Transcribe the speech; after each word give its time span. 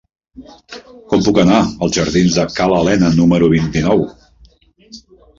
Com 1.09 1.25
puc 1.25 1.35
anar 1.41 1.59
als 1.87 1.93
jardins 1.97 2.37
de 2.37 2.45
Ca 2.55 2.67
l'Alena 2.71 3.11
número 3.19 3.51
vint-i-nou? 3.53 4.01